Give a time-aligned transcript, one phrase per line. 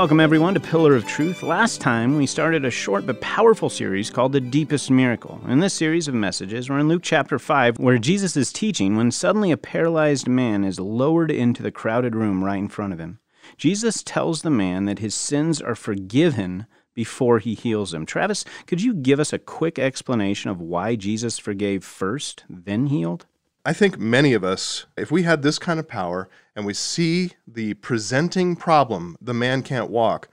[0.00, 1.42] Welcome, everyone, to Pillar of Truth.
[1.42, 5.38] Last time, we started a short but powerful series called The Deepest Miracle.
[5.46, 9.10] In this series of messages, we're in Luke chapter 5, where Jesus is teaching when
[9.10, 13.18] suddenly a paralyzed man is lowered into the crowded room right in front of him.
[13.58, 18.06] Jesus tells the man that his sins are forgiven before he heals him.
[18.06, 23.26] Travis, could you give us a quick explanation of why Jesus forgave first, then healed?
[23.64, 27.32] I think many of us, if we had this kind of power and we see
[27.46, 30.28] the presenting problem, the man can't walk,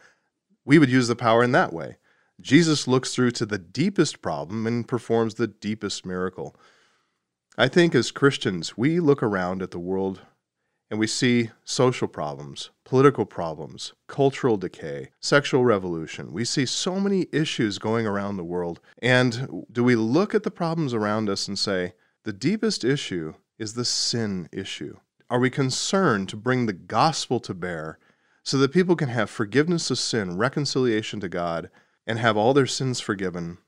[0.64, 1.98] we would use the power in that way.
[2.40, 6.56] Jesus looks through to the deepest problem and performs the deepest miracle.
[7.58, 10.22] I think as Christians, we look around at the world
[10.90, 16.32] and we see social problems, political problems, cultural decay, sexual revolution.
[16.32, 18.80] We see so many issues going around the world.
[19.02, 21.94] And do we look at the problems around us and say,
[22.28, 24.98] the deepest issue is the sin issue.
[25.30, 28.00] Are we concerned to bring the gospel to bear
[28.44, 31.70] so that people can have forgiveness of sin, reconciliation to God,
[32.06, 33.60] and have all their sins forgiven?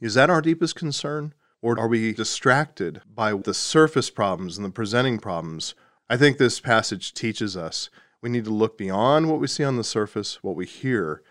[0.00, 1.34] Is that our deepest concern?
[1.60, 5.74] Or are we distracted by the surface problems and the presenting problems?
[6.08, 7.90] I think this passage teaches us
[8.22, 11.22] we need to look beyond what we see on the surface, what we hear,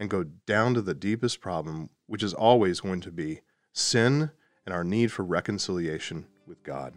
[0.00, 4.32] and go down to the deepest problem, which is always going to be sin
[4.66, 6.92] and our need for reconciliation with God.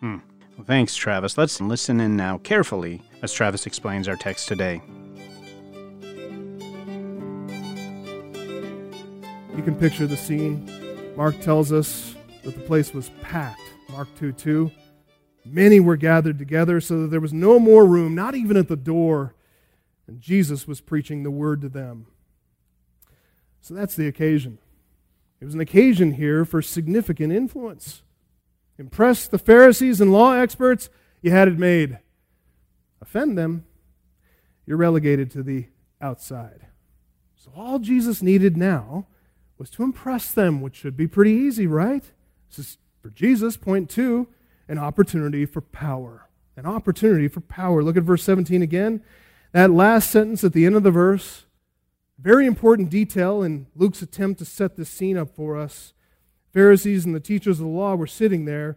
[0.00, 0.16] Hmm.
[0.56, 1.38] Well, thanks, Travis.
[1.38, 4.82] Let's listen in now carefully as Travis explains our text today.
[9.56, 10.68] You can picture the scene.
[11.16, 13.60] Mark tells us that the place was packed.
[13.90, 14.72] Mark 2 2.
[15.44, 18.74] Many were gathered together so that there was no more room, not even at the
[18.74, 19.36] door.
[20.08, 22.08] And Jesus was preaching the word to them.
[23.60, 24.58] So that's the occasion.
[25.40, 28.02] It was an occasion here for significant influence.
[28.80, 30.88] Impress the Pharisees and law experts,
[31.20, 31.98] you had it made.
[33.02, 33.66] Offend them,
[34.64, 35.66] you're relegated to the
[36.00, 36.66] outside.
[37.36, 39.06] So all Jesus needed now
[39.58, 42.04] was to impress them, which should be pretty easy, right?
[42.48, 44.28] This is for Jesus, point two,
[44.66, 46.30] an opportunity for power.
[46.56, 47.82] An opportunity for power.
[47.82, 49.02] Look at verse 17 again.
[49.52, 51.44] That last sentence at the end of the verse,
[52.18, 55.92] very important detail in Luke's attempt to set this scene up for us.
[56.52, 58.76] Pharisees and the teachers of the law were sitting there,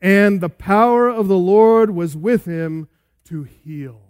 [0.00, 2.88] and the power of the Lord was with him
[3.24, 4.00] to heal.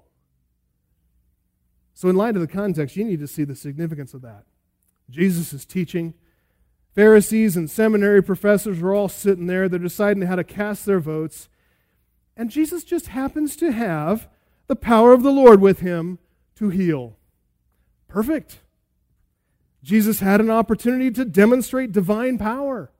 [1.95, 4.45] So, in light of the context, you need to see the significance of that.
[5.09, 6.15] Jesus is teaching.
[6.95, 9.69] Pharisees and seminary professors are all sitting there.
[9.69, 11.49] They're deciding how to cast their votes.
[12.37, 14.29] And Jesus just happens to have
[14.67, 16.19] the power of the Lord with him
[16.57, 17.17] to heal.
[18.09, 18.61] Perfect.
[19.83, 22.91] Jesus had an opportunity to demonstrate divine power.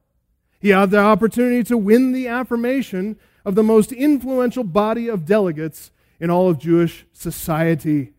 [0.65, 5.91] He had the opportunity to win the affirmation of the most influential body of delegates
[6.19, 8.15] in all of Jewish society.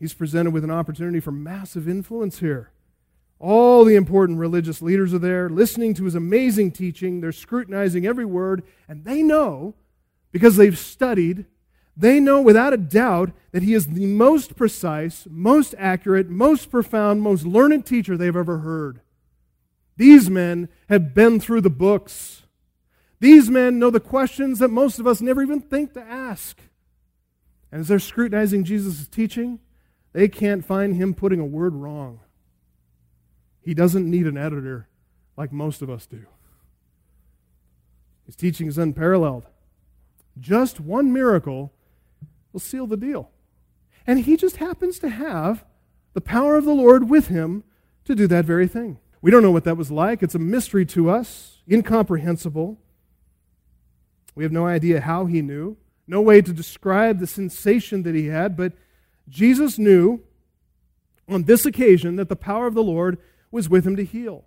[0.00, 2.70] He's presented with an opportunity for massive influence here.
[3.38, 7.20] All the important religious leaders are there listening to his amazing teaching.
[7.20, 9.74] They're scrutinizing every word, and they know,
[10.32, 11.44] because they've studied,
[11.94, 17.20] they know without a doubt that he is the most precise, most accurate, most profound,
[17.20, 19.02] most learned teacher they've ever heard.
[19.98, 22.44] These men have been through the books.
[23.18, 26.60] These men know the questions that most of us never even think to ask.
[27.72, 29.58] And as they're scrutinizing Jesus' teaching,
[30.12, 32.20] they can't find him putting a word wrong.
[33.60, 34.88] He doesn't need an editor
[35.36, 36.24] like most of us do.
[38.24, 39.46] His teaching is unparalleled.
[40.38, 41.72] Just one miracle
[42.52, 43.30] will seal the deal.
[44.06, 45.64] And he just happens to have
[46.12, 47.64] the power of the Lord with him
[48.04, 49.00] to do that very thing.
[49.20, 50.22] We don't know what that was like.
[50.22, 52.78] It's a mystery to us, incomprehensible.
[54.34, 58.26] We have no idea how he knew, no way to describe the sensation that he
[58.26, 58.72] had, but
[59.28, 60.22] Jesus knew
[61.28, 63.18] on this occasion that the power of the Lord
[63.50, 64.44] was with him to heal.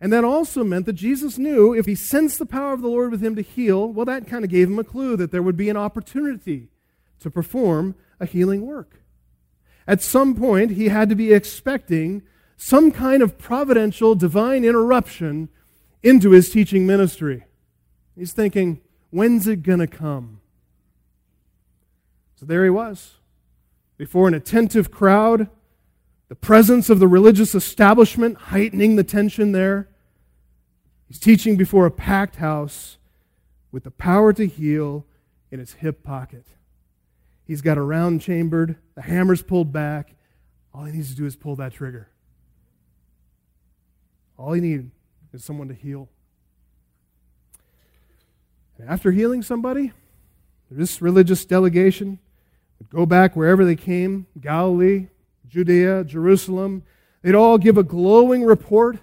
[0.00, 3.10] And that also meant that Jesus knew if he sensed the power of the Lord
[3.10, 5.56] with him to heal, well, that kind of gave him a clue that there would
[5.56, 6.68] be an opportunity
[7.20, 9.00] to perform a healing work.
[9.86, 12.22] At some point, he had to be expecting
[12.56, 15.48] some kind of providential, divine interruption
[16.02, 17.44] into his teaching ministry.
[18.16, 18.80] He's thinking,
[19.10, 20.40] when's it going to come?
[22.36, 23.14] So there he was,
[23.96, 25.48] before an attentive crowd,
[26.28, 29.88] the presence of the religious establishment heightening the tension there.
[31.08, 32.98] He's teaching before a packed house
[33.70, 35.06] with the power to heal
[35.50, 36.46] in his hip pocket.
[37.44, 40.14] He's got a round chambered, the hammer's pulled back.
[40.74, 42.08] All he needs to do is pull that trigger.
[44.38, 44.90] All he needed
[45.32, 46.08] is someone to heal.
[48.78, 49.92] And after healing somebody,
[50.70, 52.18] this religious delegation,
[52.78, 55.08] would go back wherever they came Galilee,
[55.48, 56.82] Judea, Jerusalem.
[57.22, 58.98] They'd all give a glowing report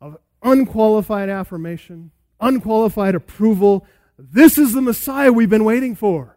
[0.00, 3.86] of unqualified affirmation, unqualified approval.
[4.18, 6.36] This is the Messiah we've been waiting for.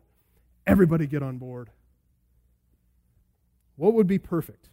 [0.68, 1.70] Everybody get on board.
[3.78, 4.70] What would be perfect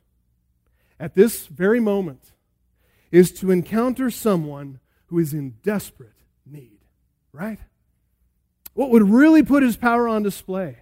[0.99, 2.33] at this very moment
[3.13, 6.79] is to encounter someone who is in desperate need,
[7.33, 7.61] right?
[8.75, 10.79] What would really put his power on display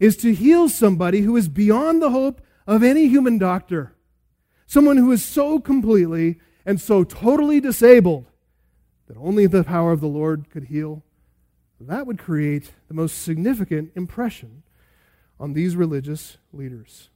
[0.00, 3.94] is to heal somebody who is beyond the hope of any human doctor.
[4.66, 8.26] Someone who is so completely and so totally disabled
[9.06, 11.04] that only the power of the Lord could heal.
[11.78, 14.62] That would create the most significant impression
[15.38, 17.10] on these religious leaders.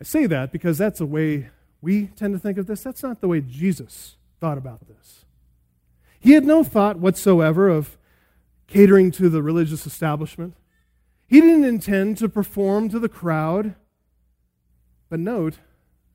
[0.00, 2.82] I say that because that's a way we tend to think of this.
[2.82, 5.24] That's not the way Jesus thought about this.
[6.20, 7.96] He had no thought whatsoever of
[8.66, 10.54] catering to the religious establishment.
[11.26, 13.74] He didn't intend to perform to the crowd.
[15.08, 15.58] But note,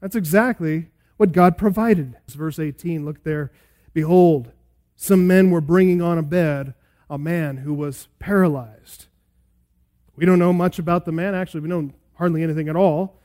[0.02, 2.16] that's exactly what God provided.
[2.28, 3.52] Verse 18, look there.
[3.94, 4.52] Behold,
[4.96, 6.74] some men were bringing on a bed
[7.10, 9.06] a man who was paralyzed.
[10.16, 11.36] We don't know much about the man.
[11.36, 13.20] Actually, we know hardly anything at all.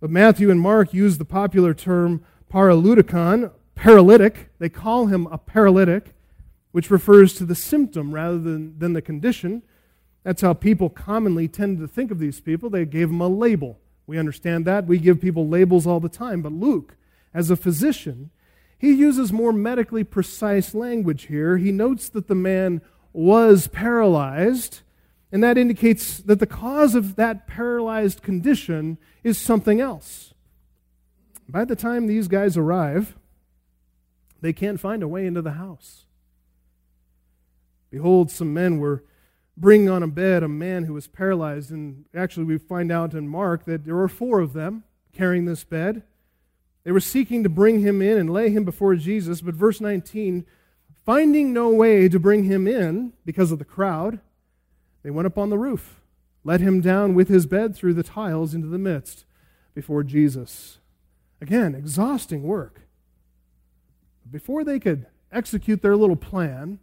[0.00, 2.22] But Matthew and Mark use the popular term
[2.52, 4.50] paraludikon, paralytic.
[4.58, 6.14] They call him a paralytic
[6.72, 9.62] which refers to the symptom rather than, than the condition.
[10.22, 12.70] That's how people commonly tend to think of these people.
[12.70, 13.78] They gave them a label.
[14.06, 14.86] We understand that.
[14.86, 16.42] We give people labels all the time.
[16.42, 16.96] But Luke,
[17.34, 18.30] as a physician,
[18.78, 21.56] he uses more medically precise language here.
[21.56, 22.80] He notes that the man
[23.12, 24.80] was paralyzed,
[25.30, 30.32] and that indicates that the cause of that paralyzed condition is something else.
[31.48, 33.16] By the time these guys arrive,
[34.40, 36.06] they can't find a way into the house.
[37.90, 39.04] Behold, some men were
[39.56, 41.70] bringing on a bed a man who was paralyzed.
[41.70, 45.64] And actually, we find out in Mark that there were four of them carrying this
[45.64, 46.02] bed.
[46.84, 49.40] They were seeking to bring him in and lay him before Jesus.
[49.40, 50.46] But verse 19,
[51.04, 54.20] finding no way to bring him in because of the crowd,
[55.02, 56.00] they went up on the roof,
[56.44, 59.24] let him down with his bed through the tiles into the midst
[59.74, 60.78] before Jesus.
[61.40, 62.82] Again, exhausting work.
[64.30, 66.80] Before they could execute their little plan,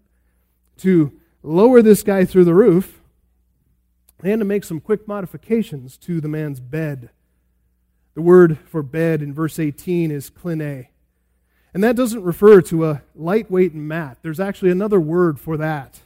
[0.78, 1.12] to
[1.44, 3.02] lower this guy through the roof,
[4.20, 7.10] they had to make some quick modifications to the man's bed.
[8.14, 10.88] The word for bed in verse 18 is kline.
[11.74, 14.20] And that doesn't refer to a lightweight mat.
[14.22, 16.00] There's actually another word for that.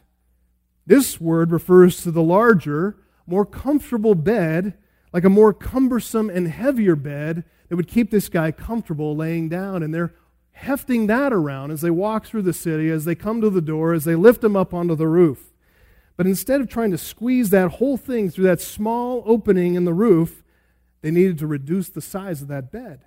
[0.90, 2.98] This word refers to the larger,
[3.28, 4.74] more comfortable bed,
[5.14, 9.84] like a more cumbersome and heavier bed that would keep this guy comfortable laying down.
[9.84, 10.16] And they're
[10.54, 13.94] hefting that around as they walk through the city, as they come to the door,
[13.94, 15.54] as they lift him up onto the roof.
[16.18, 19.94] But instead of trying to squeeze that whole thing through that small opening in the
[19.94, 20.42] roof,
[21.04, 23.02] they needed to reduce the size of that bed.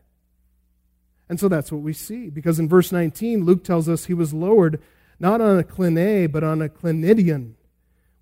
[1.28, 2.30] And so that's what we see.
[2.30, 4.80] Because in verse 19, Luke tells us he was lowered
[5.18, 7.54] not on a kline, but on a klinidion,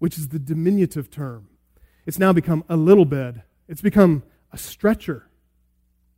[0.00, 1.46] which is the diminutive term.
[2.04, 5.26] It's now become a little bed, it's become a stretcher.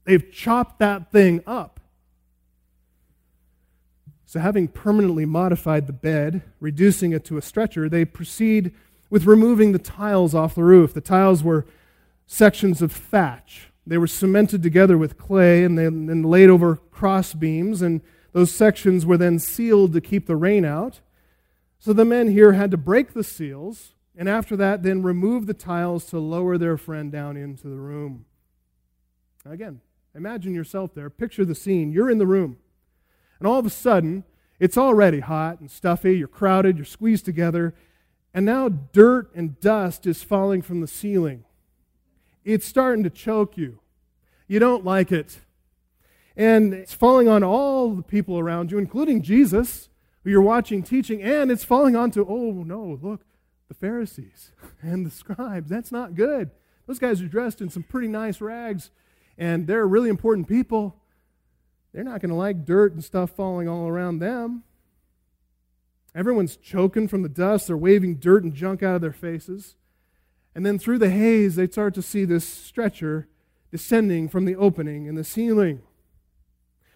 [0.04, 1.78] They've chopped that thing up.
[4.24, 8.72] So, having permanently modified the bed, reducing it to a stretcher, they proceed
[9.10, 10.94] with removing the tiles off the roof.
[10.94, 11.66] The tiles were
[12.26, 13.68] sections of thatch.
[13.86, 18.00] They were cemented together with clay and then, laid over cross beams, and
[18.32, 21.00] those sections were then sealed to keep the rain out.
[21.82, 25.52] So the men here had to break the seals, and after that, then remove the
[25.52, 28.24] tiles to lower their friend down into the room.
[29.44, 29.80] Again,
[30.14, 31.10] imagine yourself there.
[31.10, 31.90] Picture the scene.
[31.90, 32.56] You're in the room.
[33.40, 34.22] And all of a sudden,
[34.60, 37.74] it's already hot and stuffy, you're crowded, you're squeezed together,
[38.32, 41.42] and now dirt and dust is falling from the ceiling.
[42.44, 43.80] It's starting to choke you.
[44.46, 45.40] You don't like it.
[46.36, 49.88] And it's falling on all the people around you, including Jesus,
[50.22, 53.24] who you're watching teaching, and it's falling onto, oh no, look,
[53.68, 54.52] the Pharisees
[54.82, 55.70] and the scribes.
[55.70, 56.50] That's not good.
[56.86, 58.90] Those guys are dressed in some pretty nice rags,
[59.38, 61.02] and they're really important people
[61.92, 64.64] they're not going to like dirt and stuff falling all around them.
[66.14, 67.66] Everyone's choking from the dust.
[67.66, 69.76] They're waving dirt and junk out of their faces.
[70.54, 73.28] And then through the haze, they start to see this stretcher
[73.70, 75.82] descending from the opening in the ceiling.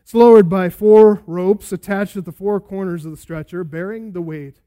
[0.06, 4.22] It's lowered by four ropes attached at the four corners of the stretcher, bearing the
[4.22, 4.60] weight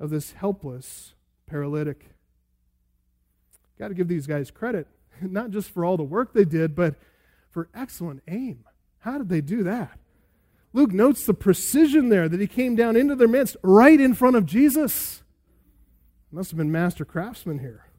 [0.00, 1.12] of this helpless
[1.44, 2.06] paralytic.
[3.78, 4.86] Got to give these guys credit,
[5.20, 6.94] not just for all the work they did, but
[7.50, 8.64] for excellent aim.
[9.00, 9.98] How did they do that?
[10.72, 14.36] Luke notes the precision there that he came down into their midst right in front
[14.36, 15.22] of Jesus.
[16.30, 17.90] Must have been master craftsmen here.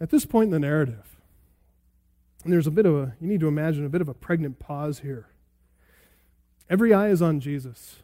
[0.00, 1.11] At this point in the narrative,
[2.44, 4.58] and there's a bit of a, you need to imagine a bit of a pregnant
[4.58, 5.26] pause here.
[6.68, 7.96] Every eye is on Jesus.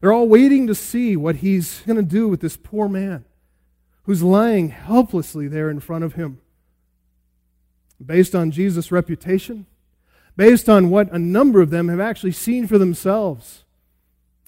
[0.00, 3.24] They're all waiting to see what he's going to do with this poor man
[4.04, 6.40] who's lying helplessly there in front of him.
[8.04, 9.66] Based on Jesus' reputation,
[10.36, 13.64] based on what a number of them have actually seen for themselves,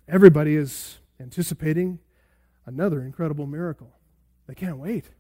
[0.09, 1.99] everybody is anticipating
[2.65, 3.93] another incredible miracle.
[4.47, 5.11] They can't wait.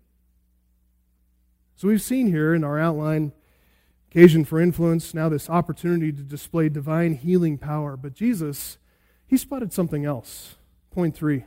[1.77, 3.33] So we've seen here in our outline
[4.11, 7.97] occasion for influence, now this opportunity to display divine healing power.
[7.97, 8.79] But Jesus,
[9.27, 10.57] he spotted something else.
[10.91, 11.45] Point three.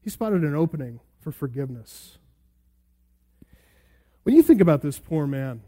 [0.00, 2.18] He spotted an opening for forgiveness.
[4.22, 5.62] When you think about this poor man,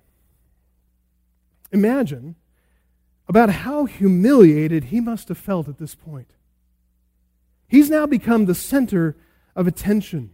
[1.71, 2.37] imagine
[3.29, 6.31] about how humiliated he must have felt at this point.
[7.69, 9.17] He's now become the center
[9.55, 10.33] of attention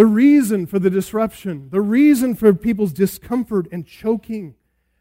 [0.00, 4.54] the reason for the disruption, the reason for people's discomfort and choking.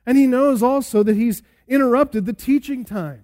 [0.06, 3.24] And he knows also that he's interrupted the teaching time.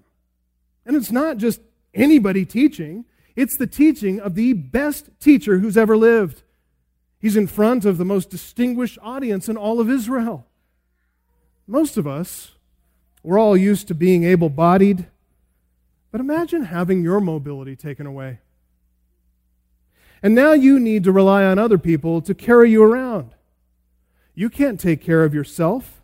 [0.85, 1.59] And it's not just
[1.93, 3.03] anybody teaching,
[3.35, 6.43] it's the teaching of the best teacher who's ever lived.
[7.19, 10.47] He's in front of the most distinguished audience in all of Israel.
[11.67, 12.53] Most of us,
[13.21, 15.07] we're all used to being able bodied,
[16.09, 18.39] but imagine having your mobility taken away.
[20.23, 23.35] And now you need to rely on other people to carry you around.
[24.33, 26.01] You can't take care of yourself.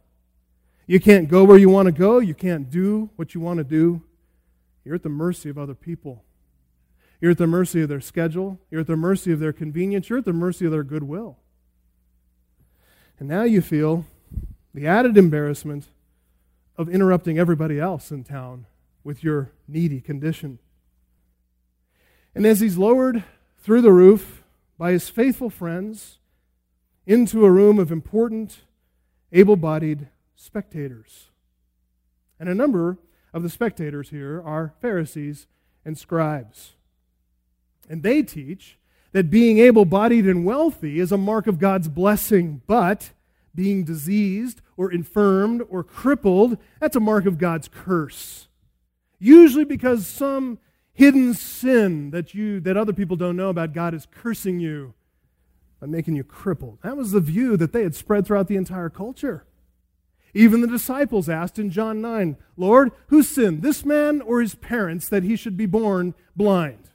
[0.88, 2.20] You can't go where you want to go.
[2.20, 4.02] You can't do what you want to do.
[4.84, 6.24] You're at the mercy of other people.
[7.20, 8.60] You're at the mercy of their schedule.
[8.70, 10.10] You're at the mercy of their convenience.
[10.10, 11.38] You're at the mercy of their goodwill.
[13.20, 14.06] And now you feel
[14.74, 15.86] the added embarrassment
[16.78, 18.66] of interrupting everybody else in town
[19.04, 20.58] with your needy condition.
[22.34, 23.24] And as he's lowered
[23.62, 24.44] through the roof
[24.78, 26.18] by his faithful friends
[27.06, 28.62] into a room of important,
[29.32, 31.30] able bodied spectators.
[32.40, 32.98] And a number
[33.34, 35.48] of the spectators here are Pharisees
[35.86, 36.74] and scribes.
[37.88, 38.78] And they teach
[39.12, 43.12] that being able bodied and wealthy is a mark of God's blessing, but
[43.54, 48.48] being diseased or infirmed or crippled, that's a mark of God's curse.
[49.20, 50.58] Usually because some
[50.94, 54.94] hidden sin that you that other people don't know about God is cursing you
[55.80, 56.80] by making you crippled.
[56.84, 59.46] That was the view that they had spread throughout the entire culture.
[60.34, 65.10] Even the disciples asked in John 9, Lord, who sinned, this man or his parents,
[65.10, 66.90] that he should be born blind?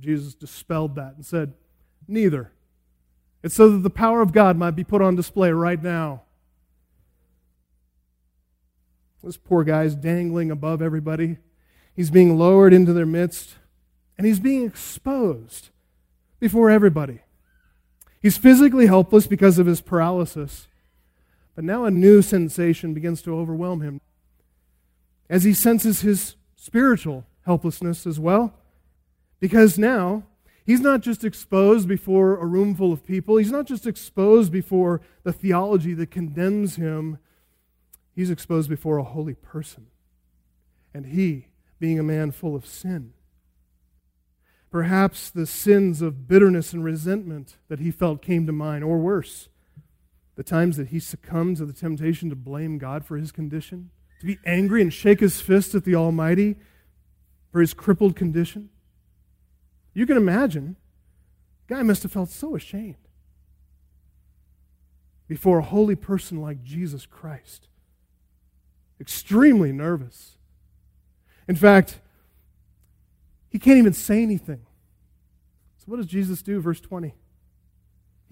[0.00, 1.54] Jesus dispelled that and said,
[2.08, 2.52] Neither.
[3.42, 6.22] It's so that the power of God might be put on display right now.
[9.22, 11.38] This poor guy's dangling above everybody.
[11.94, 13.56] He's being lowered into their midst,
[14.18, 15.70] and he's being exposed
[16.40, 17.20] before everybody.
[18.20, 20.66] He's physically helpless because of his paralysis,
[21.54, 24.00] but now a new sensation begins to overwhelm him
[25.28, 28.54] as he senses his spiritual helplessness as well.
[29.40, 30.24] Because now
[30.64, 35.00] he's not just exposed before a room full of people, he's not just exposed before
[35.22, 37.18] the theology that condemns him,
[38.14, 39.86] he's exposed before a holy person.
[40.92, 41.48] And he
[41.84, 43.12] being a man full of sin.
[44.70, 49.50] Perhaps the sins of bitterness and resentment that he felt came to mind, or worse,
[50.34, 54.24] the times that he succumbed to the temptation to blame God for his condition, to
[54.24, 56.56] be angry and shake his fist at the Almighty
[57.52, 58.70] for his crippled condition.
[59.92, 60.76] You can imagine,
[61.66, 62.96] guy must have felt so ashamed
[65.28, 67.68] before a holy person like Jesus Christ.
[68.98, 70.38] Extremely nervous.
[71.46, 72.00] In fact,
[73.50, 74.60] he can't even say anything.
[75.78, 76.60] So, what does Jesus do?
[76.60, 77.08] Verse 20.
[77.08, 77.14] He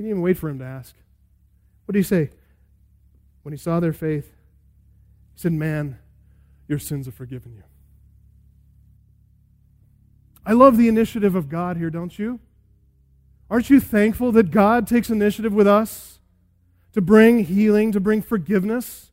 [0.02, 0.94] didn't even wait for him to ask.
[1.84, 2.30] What did he say?
[3.42, 4.32] When he saw their faith,
[5.34, 5.98] he said, Man,
[6.66, 7.62] your sins are forgiven you.
[10.44, 12.40] I love the initiative of God here, don't you?
[13.50, 16.20] Aren't you thankful that God takes initiative with us
[16.94, 19.10] to bring healing, to bring forgiveness?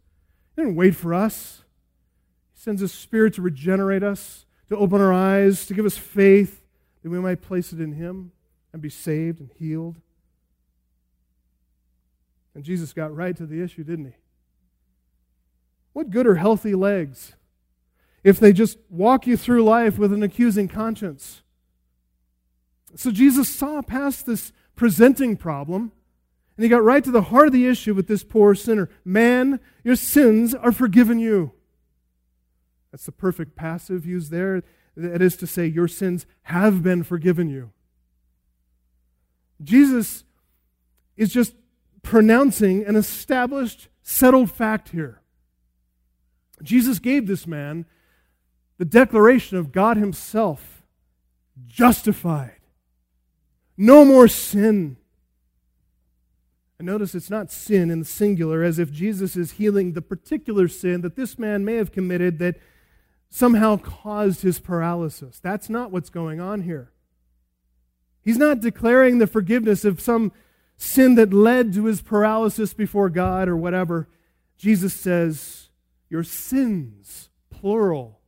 [0.56, 1.59] He didn't wait for us
[2.60, 6.62] sends His Spirit to regenerate us, to open our eyes, to give us faith
[7.02, 8.34] that we might place it in Him
[8.74, 9.96] and be saved and healed.
[12.54, 14.12] And Jesus got right to the issue, didn't he?
[15.94, 17.34] What good are healthy legs
[18.26, 21.42] if they just walk you through life with an accusing conscience?
[22.94, 25.94] So Jesus saw past this presenting problem
[26.58, 28.90] and he got right to the heart of the issue with this poor sinner.
[29.06, 31.54] Man, your sins are forgiven you.
[32.92, 34.64] That's the perfect passive used there.
[34.96, 37.72] That is to say, your sins have been forgiven you.
[39.62, 40.24] Jesus
[41.16, 41.54] is just
[42.02, 45.22] pronouncing an established, settled fact here.
[46.64, 47.86] Jesus gave this man
[48.78, 50.84] the declaration of God Himself
[51.68, 52.60] justified.
[53.78, 54.98] No more sin.
[56.78, 60.68] And notice it's not sin in the singular, as if Jesus is healing the particular
[60.68, 62.58] sin that this man may have committed that
[63.30, 65.40] somehow caused his paralysis.
[65.40, 66.92] That's not what's going on here.
[68.22, 70.32] He's not declaring the forgiveness of some
[70.78, 74.08] sin that led to his paralysis before God or whatever.
[74.58, 75.70] Jesus says,
[76.10, 78.20] Your sins, plural,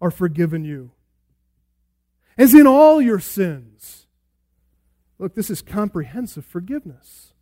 [0.00, 0.92] are forgiven you.
[2.38, 4.06] As in all your sins.
[5.18, 7.32] Look, this is comprehensive forgiveness.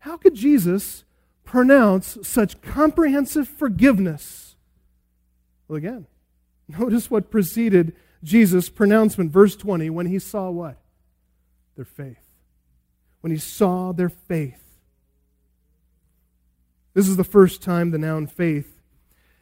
[0.00, 1.04] How could Jesus
[1.44, 4.49] pronounce such comprehensive forgiveness?
[5.70, 6.08] Well, again,
[6.68, 10.78] notice what preceded Jesus' pronouncement, verse 20, when he saw what?
[11.76, 12.26] Their faith.
[13.20, 14.64] When he saw their faith.
[16.92, 18.80] This is the first time the noun faith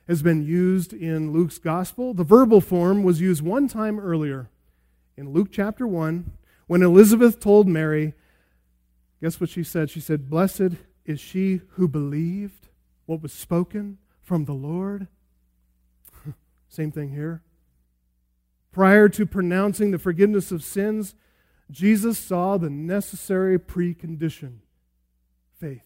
[0.07, 2.13] has been used in Luke's gospel.
[2.13, 4.51] The verbal form was used one time earlier
[5.17, 6.31] in Luke chapter 1
[6.67, 8.13] when Elizabeth told Mary,
[9.23, 9.89] guess what she said?
[9.89, 12.69] She said, Blessed is she who believed
[13.07, 15.09] what was spoken from the Lord.
[16.69, 17.43] Same thing here.
[18.73, 21.15] Prior to pronouncing the forgiveness of sins,
[21.71, 24.59] Jesus saw the necessary precondition
[25.59, 25.83] faith.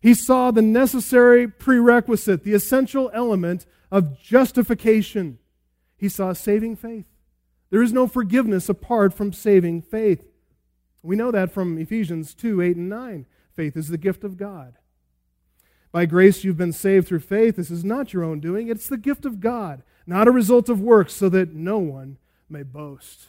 [0.00, 5.38] He saw the necessary prerequisite, the essential element of justification.
[5.96, 7.06] He saw saving faith.
[7.70, 10.24] There is no forgiveness apart from saving faith.
[11.02, 13.26] We know that from Ephesians 2 8 and 9.
[13.54, 14.74] Faith is the gift of God.
[15.90, 17.56] By grace you've been saved through faith.
[17.56, 20.80] This is not your own doing, it's the gift of God, not a result of
[20.80, 22.16] works, so that no one
[22.48, 23.26] may boast.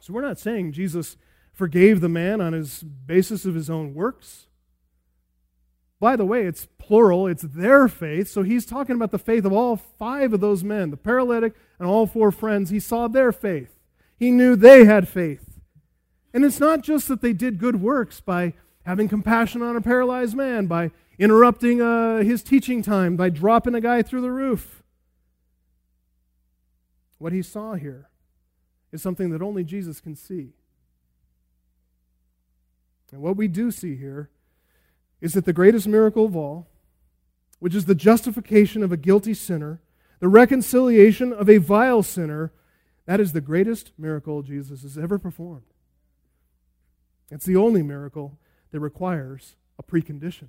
[0.00, 1.16] So we're not saying Jesus
[1.52, 4.46] forgave the man on his basis of his own works.
[6.00, 8.28] By the way, it's plural, it's their faith.
[8.28, 11.86] So he's talking about the faith of all five of those men, the paralytic and
[11.86, 12.70] all four friends.
[12.70, 13.78] He saw their faith,
[14.18, 15.60] he knew they had faith.
[16.32, 18.54] And it's not just that they did good works by
[18.86, 23.80] having compassion on a paralyzed man, by interrupting uh, his teaching time, by dropping a
[23.80, 24.79] guy through the roof.
[27.20, 28.08] What he saw here
[28.92, 30.54] is something that only Jesus can see.
[33.12, 34.30] And what we do see here
[35.20, 36.68] is that the greatest miracle of all,
[37.58, 39.82] which is the justification of a guilty sinner,
[40.20, 42.52] the reconciliation of a vile sinner,
[43.04, 45.66] that is the greatest miracle Jesus has ever performed.
[47.30, 48.38] It's the only miracle
[48.70, 50.48] that requires a precondition.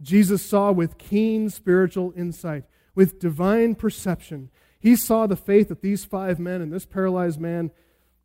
[0.00, 2.62] Jesus saw with keen spiritual insight,
[2.94, 7.70] with divine perception, he saw the faith that these five men and this paralyzed man,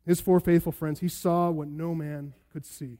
[0.06, 2.98] his four faithful friends, he saw what no man could see.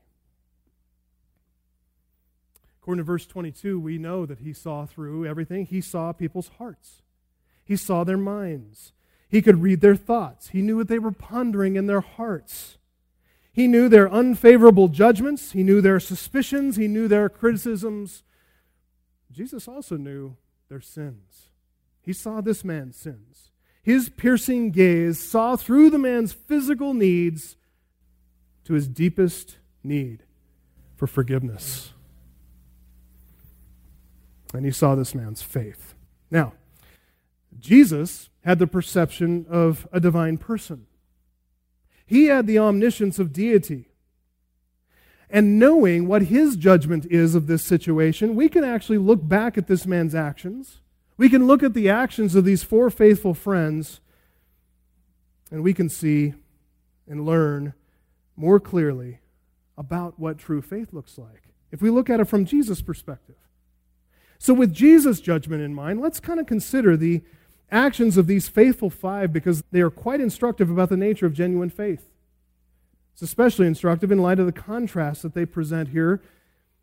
[2.80, 5.64] According to verse 22, we know that he saw through everything.
[5.64, 7.02] He saw people's hearts,
[7.64, 8.92] he saw their minds.
[9.26, 12.78] He could read their thoughts, he knew what they were pondering in their hearts.
[13.52, 18.22] He knew their unfavorable judgments, he knew their suspicions, he knew their criticisms.
[19.30, 20.36] Jesus also knew
[20.68, 21.50] their sins.
[22.04, 23.50] He saw this man's sins.
[23.82, 27.56] His piercing gaze saw through the man's physical needs
[28.64, 30.22] to his deepest need
[30.96, 31.94] for forgiveness
[34.54, 35.94] and he saw this man's faith.
[36.30, 36.54] Now,
[37.58, 40.86] Jesus had the perception of a divine person.
[42.06, 43.90] He had the omniscience of deity.
[45.30, 49.66] And knowing what his judgment is of this situation, we can actually look back at
[49.66, 50.80] this man's actions.
[51.16, 54.00] We can look at the actions of these four faithful friends,
[55.50, 56.34] and we can see
[57.06, 57.74] and learn
[58.36, 59.20] more clearly
[59.76, 61.42] about what true faith looks like.
[61.70, 63.36] If we look at it from Jesus' perspective.
[64.38, 67.22] So, with Jesus' judgment in mind, let's kind of consider the
[67.70, 71.70] actions of these faithful five because they are quite instructive about the nature of genuine
[71.70, 72.10] faith.
[73.12, 76.20] It's especially instructive in light of the contrast that they present here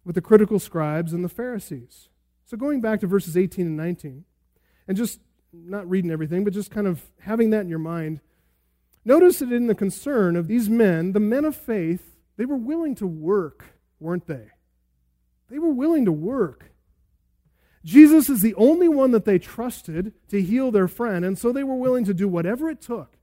[0.06, 2.08] with the critical scribes and the Pharisees.
[2.52, 4.26] So, going back to verses 18 and 19,
[4.86, 5.22] and just
[5.54, 8.20] not reading everything, but just kind of having that in your mind,
[9.06, 12.94] notice that in the concern of these men, the men of faith, they were willing
[12.96, 13.68] to work,
[14.02, 14.50] weren't they?
[15.50, 16.74] They were willing to work.
[17.86, 21.64] Jesus is the only one that they trusted to heal their friend, and so they
[21.64, 23.16] were willing to do whatever it took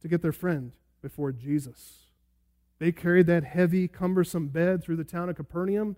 [0.00, 2.06] to get their friend before Jesus.
[2.80, 5.94] They carried that heavy, cumbersome bed through the town of Capernaum,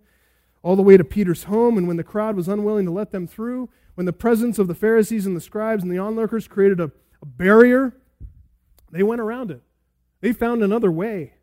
[0.65, 3.27] all the way to Peter's home, and when the crowd was unwilling to let them
[3.29, 6.91] through, when the presence of the Pharisees and the scribes and the onlookers created a,
[7.21, 7.95] a barrier,
[8.91, 9.61] they went around it.
[10.23, 11.35] They found another way.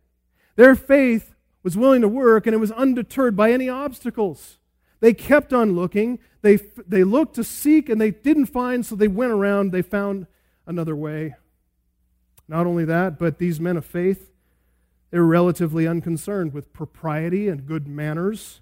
[0.56, 4.58] Their faith was willing to work and it was undeterred by any obstacles.
[5.02, 6.18] They kept on looking.
[6.42, 6.56] They,
[6.88, 9.72] they looked to seek and they didn't find, so they went around.
[9.72, 10.26] They found
[10.66, 11.36] another way.
[12.48, 14.32] Not only that, but these men of faith,
[15.12, 18.62] they were relatively unconcerned with propriety and good manners.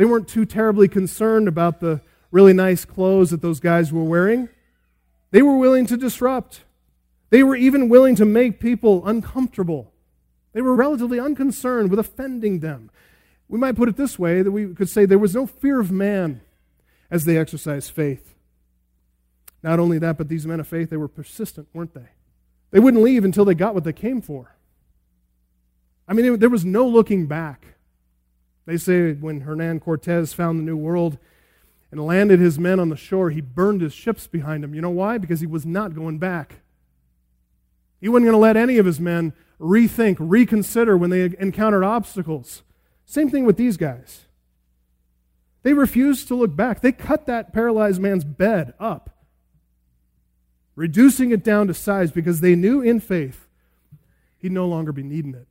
[0.00, 4.48] They weren't too terribly concerned about the really nice clothes that those guys were wearing.
[5.30, 6.64] They were willing to disrupt.
[7.28, 9.92] They were even willing to make people uncomfortable.
[10.54, 12.90] They were relatively unconcerned with offending them.
[13.46, 15.92] We might put it this way that we could say there was no fear of
[15.92, 16.40] man
[17.10, 18.34] as they exercised faith.
[19.62, 22.08] Not only that, but these men of faith, they were persistent, weren't they?
[22.70, 24.56] They wouldn't leave until they got what they came for.
[26.08, 27.66] I mean, there was no looking back.
[28.66, 31.18] They say when Hernan Cortez found the New World
[31.90, 34.74] and landed his men on the shore, he burned his ships behind him.
[34.74, 35.18] You know why?
[35.18, 36.56] Because he was not going back.
[38.00, 42.62] He wasn't going to let any of his men rethink, reconsider when they encountered obstacles.
[43.04, 44.26] Same thing with these guys.
[45.62, 46.80] They refused to look back.
[46.80, 49.10] They cut that paralyzed man's bed up,
[50.74, 53.46] reducing it down to size because they knew in faith
[54.38, 55.46] he'd no longer be needing it.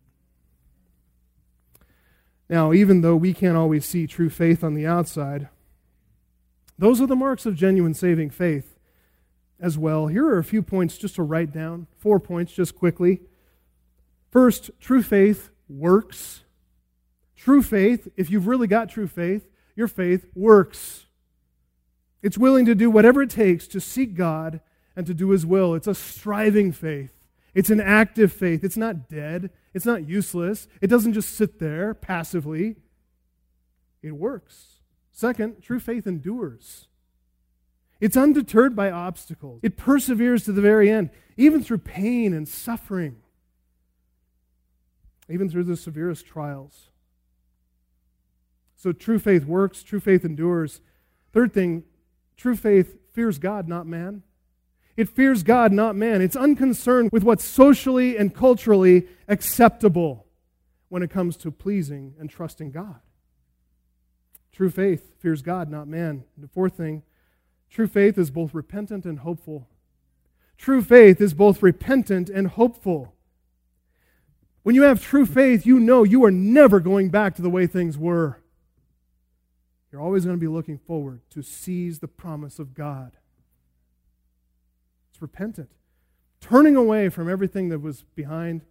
[2.50, 5.50] Now, even though we can't always see true faith on the outside,
[6.78, 8.76] those are the marks of genuine saving faith
[9.60, 10.08] as well.
[10.08, 13.22] Here are a few points just to write down, four points just quickly.
[14.32, 16.44] First, true faith works.
[17.36, 21.06] True faith, if you've really got true faith, your faith works.
[22.22, 24.60] It's willing to do whatever it takes to seek God
[24.96, 25.76] and to do His will.
[25.76, 27.14] It's a striving faith.
[27.54, 28.64] It's an active faith.
[28.64, 29.52] It's not dead.
[29.74, 30.68] It's not useless.
[30.82, 32.78] It doesn't just sit there passively.
[34.02, 34.80] It works.
[35.12, 36.88] Second, true faith endures.
[38.00, 39.60] It's undeterred by obstacles.
[39.62, 43.18] It perseveres to the very end, even through pain and suffering,
[45.30, 46.90] even through the severest trials.
[48.78, 50.80] So true faith works, true faith endures.
[51.34, 51.84] Third thing,
[52.38, 54.24] true faith fears God, not man.
[55.00, 56.22] It fears God, not man.
[56.22, 60.26] It's unconcerned with what's socially and culturally acceptable
[60.90, 63.00] when it comes to pleasing and trusting God.
[64.52, 66.26] True faith fears God, not man.
[66.38, 67.04] The fourth thing,
[67.70, 69.70] True faith is both repentant and hopeful.
[70.58, 73.16] True faith is both repentant and hopeful.
[74.64, 77.68] When you have true faith, you know you are never going back to the way
[77.68, 78.42] things were.
[79.94, 83.14] You're always going to be looking forward to seize the promise of God.
[85.20, 85.70] It's repentant,
[86.40, 88.62] turning away from everything that was behind,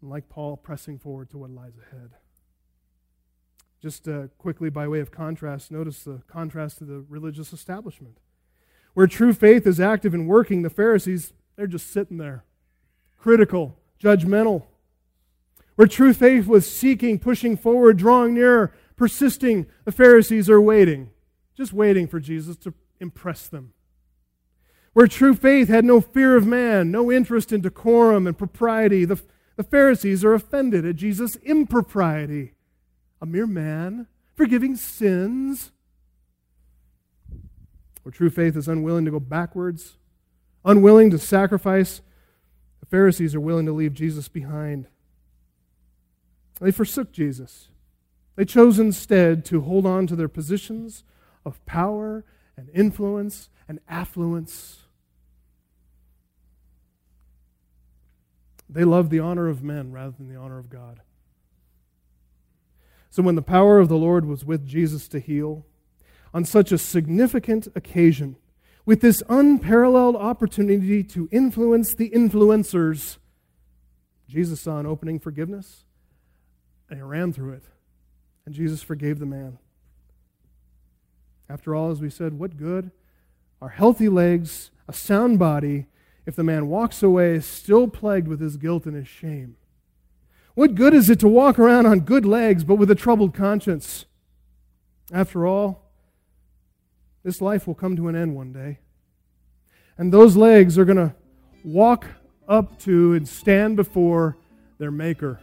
[0.00, 2.10] and like Paul, pressing forward to what lies ahead.
[3.82, 8.18] Just uh, quickly, by way of contrast, notice the contrast to the religious establishment.
[8.94, 12.44] Where true faith is active and working, the Pharisees, they're just sitting there,
[13.18, 14.66] critical, judgmental.
[15.74, 21.10] Where true faith was seeking, pushing forward, drawing nearer, persisting, the Pharisees are waiting,
[21.56, 23.72] just waiting for Jesus to impress them.
[24.96, 29.20] Where true faith had no fear of man, no interest in decorum and propriety, the,
[29.56, 32.54] the Pharisees are offended at Jesus' impropriety
[33.20, 35.70] a mere man, forgiving sins.
[38.04, 39.98] Where true faith is unwilling to go backwards,
[40.64, 42.00] unwilling to sacrifice,
[42.80, 44.86] the Pharisees are willing to leave Jesus behind.
[46.58, 47.68] They forsook Jesus.
[48.34, 51.04] They chose instead to hold on to their positions
[51.44, 52.24] of power
[52.56, 54.84] and influence and affluence.
[58.68, 61.00] They loved the honor of men rather than the honor of God.
[63.10, 65.64] So when the power of the Lord was with Jesus to heal,
[66.34, 68.36] on such a significant occasion,
[68.84, 73.16] with this unparalleled opportunity to influence the influencers,
[74.28, 75.84] Jesus saw an opening forgiveness
[76.88, 77.64] and he ran through it.
[78.44, 79.58] And Jesus forgave the man.
[81.48, 82.90] After all, as we said, what good
[83.60, 85.86] are healthy legs, a sound body,
[86.26, 89.56] if the man walks away still plagued with his guilt and his shame?
[90.54, 94.06] What good is it to walk around on good legs but with a troubled conscience?
[95.12, 95.92] After all,
[97.22, 98.78] this life will come to an end one day.
[99.98, 101.14] And those legs are going to
[101.64, 102.06] walk
[102.48, 104.36] up to and stand before
[104.78, 105.40] their Maker.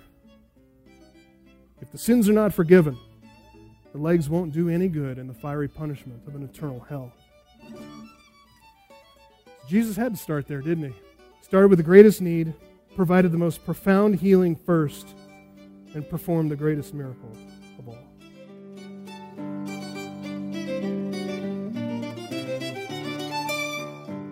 [1.81, 2.97] If the sins are not forgiven,
[3.91, 7.11] the legs won't do any good in the fiery punishment of an eternal hell.
[9.67, 10.93] Jesus had to start there, didn't he?
[11.41, 12.53] Started with the greatest need
[12.95, 15.15] provided the most profound healing first
[15.93, 17.31] and performed the greatest miracle
[17.79, 17.97] of all.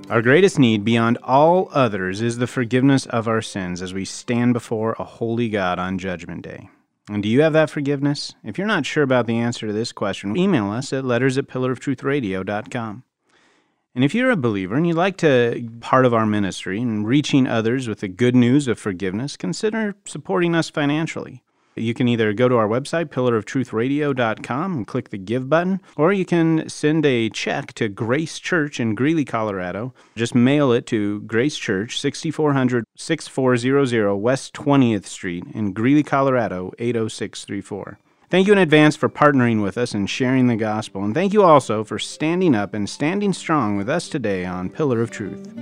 [0.09, 4.53] Our greatest need beyond all others is the forgiveness of our sins as we stand
[4.53, 6.69] before a holy God on Judgment Day.
[7.09, 8.33] And do you have that forgiveness?
[8.43, 11.47] If you're not sure about the answer to this question, email us at letters at
[11.47, 13.03] pillarofTruthRadio.com.
[13.93, 17.45] And if you're a believer and you'd like to part of our ministry and reaching
[17.45, 21.43] others with the good news of forgiveness, consider supporting us financially.
[21.75, 26.25] You can either go to our website, pillaroftruthradio.com, and click the Give button, or you
[26.25, 29.93] can send a check to Grace Church in Greeley, Colorado.
[30.15, 37.99] Just mail it to Grace Church, 6400 6400 West 20th Street in Greeley, Colorado, 80634.
[38.31, 41.43] Thank you in advance for partnering with us and sharing the gospel, and thank you
[41.43, 45.53] also for standing up and standing strong with us today on Pillar of Truth.